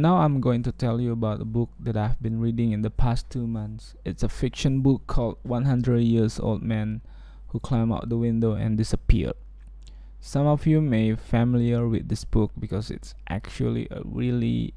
Now 0.00 0.18
I'm 0.18 0.40
going 0.40 0.62
to 0.62 0.70
tell 0.70 1.00
you 1.00 1.10
about 1.10 1.40
a 1.40 1.44
book 1.44 1.70
that 1.80 1.96
I've 1.96 2.22
been 2.22 2.38
reading 2.38 2.70
in 2.70 2.82
the 2.82 2.88
past 2.90 3.28
two 3.30 3.48
months. 3.48 3.96
It's 4.04 4.22
a 4.22 4.28
fiction 4.28 4.80
book 4.80 5.08
called 5.08 5.38
100 5.42 5.98
Years 5.98 6.38
Old 6.38 6.62
Man 6.62 7.00
Who 7.48 7.58
Climbed 7.58 7.92
Out 7.92 8.08
the 8.08 8.16
Window 8.16 8.52
and 8.52 8.78
Disappeared. 8.78 9.34
Some 10.20 10.46
of 10.46 10.68
you 10.68 10.80
may 10.80 11.10
be 11.10 11.16
familiar 11.16 11.88
with 11.88 12.08
this 12.08 12.22
book 12.22 12.52
because 12.56 12.92
it's 12.92 13.16
actually 13.28 13.88
a 13.90 14.02
really 14.04 14.72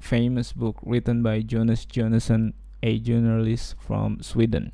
famous 0.00 0.54
book 0.54 0.76
written 0.82 1.22
by 1.22 1.42
Jonas 1.42 1.84
Jonasson, 1.84 2.54
a 2.82 2.98
journalist 2.98 3.74
from 3.78 4.22
Sweden. 4.22 4.72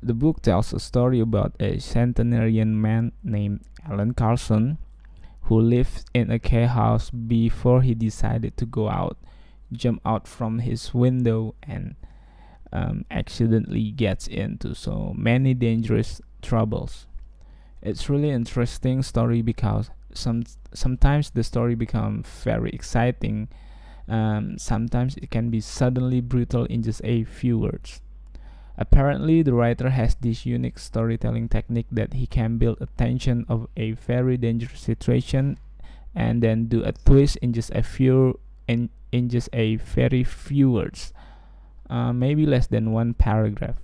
The 0.00 0.14
book 0.14 0.42
tells 0.42 0.72
a 0.72 0.78
story 0.78 1.18
about 1.18 1.56
a 1.58 1.80
centenarian 1.80 2.80
man 2.80 3.10
named 3.24 3.62
Allan 3.84 4.14
Karlsson 4.14 4.78
who 5.46 5.60
lived 5.60 6.10
in 6.12 6.30
a 6.30 6.38
care 6.38 6.66
house 6.68 7.08
before 7.10 7.82
he 7.82 7.94
decided 7.94 8.56
to 8.56 8.66
go 8.66 8.88
out, 8.88 9.16
jump 9.72 10.00
out 10.04 10.26
from 10.26 10.58
his 10.58 10.92
window, 10.92 11.54
and 11.62 11.94
um, 12.72 13.04
accidentally 13.10 13.92
gets 13.92 14.26
into 14.26 14.74
so 14.74 15.14
many 15.16 15.54
dangerous 15.54 16.20
troubles. 16.42 17.06
It's 17.80 18.10
really 18.10 18.30
interesting 18.30 19.02
story 19.02 19.40
because 19.40 19.90
some 20.12 20.42
sometimes 20.74 21.30
the 21.30 21.44
story 21.44 21.76
becomes 21.76 22.26
very 22.42 22.70
exciting. 22.70 23.48
Um, 24.08 24.58
sometimes 24.58 25.16
it 25.16 25.30
can 25.30 25.50
be 25.50 25.60
suddenly 25.60 26.20
brutal 26.20 26.64
in 26.64 26.82
just 26.82 27.00
a 27.04 27.22
few 27.22 27.58
words. 27.58 28.00
Apparently, 28.78 29.42
the 29.42 29.54
writer 29.54 29.90
has 29.90 30.14
this 30.16 30.44
unique 30.44 30.78
storytelling 30.78 31.48
technique 31.48 31.86
that 31.90 32.12
he 32.12 32.26
can 32.26 32.58
build 32.58 32.76
a 32.80 32.86
tension 32.98 33.46
of 33.48 33.68
a 33.76 33.92
very 33.92 34.36
dangerous 34.36 34.80
situation 34.80 35.58
and 36.14 36.42
then 36.42 36.66
do 36.66 36.82
a 36.84 36.92
twist 36.92 37.36
in 37.38 37.52
just 37.52 37.70
a 37.70 37.82
few 37.82 38.38
in, 38.68 38.90
in 39.12 39.28
just 39.28 39.48
a 39.52 39.76
very 39.76 40.24
few 40.24 40.70
words, 40.70 41.12
uh, 41.88 42.12
maybe 42.12 42.44
less 42.44 42.66
than 42.66 42.92
one 42.92 43.14
paragraph. 43.14 43.76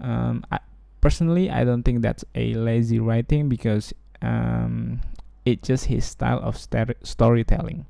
Um, 0.00 0.44
I, 0.50 0.58
personally, 1.00 1.50
I 1.50 1.64
don't 1.64 1.82
think 1.82 2.02
that's 2.02 2.24
a 2.34 2.54
lazy 2.54 2.98
writing 2.98 3.48
because 3.48 3.94
um, 4.20 5.00
it's 5.44 5.66
just 5.68 5.86
his 5.86 6.04
style 6.04 6.40
of 6.42 6.58
storytelling. 7.02 7.86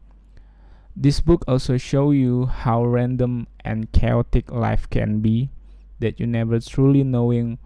This 0.96 1.20
book 1.20 1.44
also 1.48 1.76
show 1.76 2.12
you 2.12 2.46
how 2.46 2.84
random 2.84 3.48
and 3.64 3.90
chaotic 3.90 4.52
life 4.52 4.88
can 4.90 5.18
be 5.18 5.50
that 6.00 6.20
you 6.20 6.26
never 6.26 6.60
truly 6.60 7.02
knowing 7.04 7.58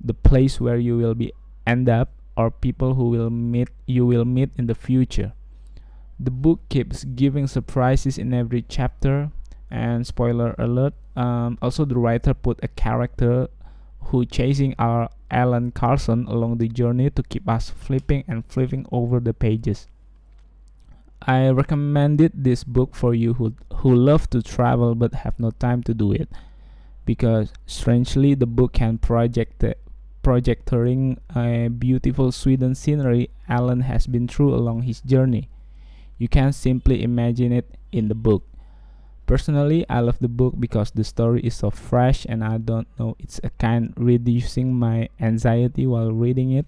the 0.00 0.14
place 0.14 0.60
where 0.60 0.76
you 0.76 0.96
will 0.96 1.14
be 1.14 1.32
end 1.66 1.88
up 1.88 2.10
or 2.36 2.50
people 2.50 2.94
who 2.94 3.08
will 3.08 3.30
meet 3.30 3.68
you 3.86 4.06
will 4.06 4.24
meet 4.24 4.50
in 4.56 4.66
the 4.66 4.74
future. 4.74 5.32
The 6.18 6.30
book 6.30 6.60
keeps 6.68 7.04
giving 7.04 7.46
surprises 7.46 8.18
in 8.18 8.32
every 8.32 8.62
chapter 8.62 9.30
and 9.70 10.06
spoiler 10.06 10.54
alert 10.58 10.94
um, 11.16 11.58
also 11.62 11.84
the 11.84 11.96
writer 11.96 12.34
put 12.34 12.58
a 12.62 12.68
character 12.68 13.48
who 14.10 14.24
chasing 14.26 14.74
our 14.78 15.08
Allan 15.30 15.72
Karlsson 15.72 16.28
along 16.28 16.58
the 16.58 16.68
journey 16.68 17.10
to 17.10 17.22
keep 17.22 17.48
us 17.48 17.70
flipping 17.70 18.24
and 18.28 18.44
flipping 18.46 18.86
over 18.92 19.20
the 19.20 19.32
pages. 19.32 19.86
I 21.22 21.48
recommended 21.48 22.32
this 22.44 22.64
book 22.64 22.94
for 22.94 23.14
you 23.14 23.34
who 23.34 23.54
who 23.76 23.94
love 23.94 24.28
to 24.30 24.42
travel 24.42 24.94
but 24.94 25.24
have 25.24 25.40
no 25.40 25.50
time 25.52 25.82
to 25.84 25.94
do 25.94 26.12
it 26.12 26.28
because 27.04 27.52
strangely 27.66 28.34
the 28.34 28.46
book 28.46 28.74
can 28.74 28.98
project 28.98 29.64
projecting 30.22 31.20
a 31.36 31.68
beautiful 31.68 32.32
Sweden 32.32 32.74
scenery 32.74 33.30
Allan 33.48 33.82
has 33.82 34.06
been 34.06 34.26
through 34.26 34.54
along 34.54 34.82
his 34.82 35.00
journey. 35.02 35.50
You 36.18 36.28
can 36.28 36.52
simply 36.52 37.02
imagine 37.02 37.52
it 37.52 37.68
in 37.92 38.08
the 38.08 38.14
book. 38.14 38.42
Personally, 39.26 39.84
I 39.88 40.00
love 40.00 40.18
the 40.18 40.28
book 40.28 40.54
because 40.58 40.90
the 40.90 41.04
story 41.04 41.40
is 41.42 41.54
so 41.54 41.70
fresh 41.70 42.26
and 42.28 42.42
I 42.42 42.58
don't 42.58 42.88
know 42.98 43.16
it's 43.18 43.40
a 43.44 43.50
kind 43.50 43.92
reducing 43.96 44.74
my 44.74 45.08
anxiety 45.20 45.86
while 45.86 46.12
reading 46.12 46.52
it. 46.52 46.66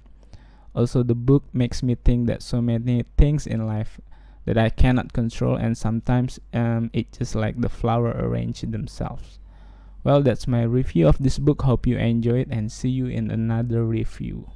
Also, 0.75 1.03
the 1.03 1.15
book 1.15 1.45
makes 1.53 1.83
me 1.83 1.97
think 1.97 2.27
that 2.27 2.43
so 2.43 2.61
many 2.61 3.05
things 3.17 3.47
in 3.47 3.67
life 3.67 4.01
that 4.45 4.59
I 4.59 4.69
cannot 4.69 5.13
control 5.13 5.57
and 5.57 5.77
sometimes 5.77 6.39
um, 6.53 6.91
it's 6.93 7.19
just 7.19 7.35
like 7.35 7.61
the 7.61 7.69
flower 7.69 8.11
arrange 8.11 8.61
themselves. 8.61 9.39
Well, 10.07 10.23
that's 10.23 10.47
my 10.47 10.63
review 10.63 11.09
of 11.09 11.19
this 11.19 11.37
book. 11.37 11.63
Hope 11.63 11.85
you 11.85 11.99
enjoy 11.99 12.39
it 12.39 12.49
and 12.49 12.71
see 12.71 12.89
you 12.89 13.09
in 13.09 13.29
another 13.29 13.83
review. 13.83 14.53